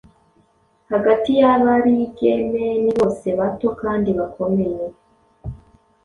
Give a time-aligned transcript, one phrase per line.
[0.91, 4.85] Hagati yabaligemeni bose bato kandi bakomeye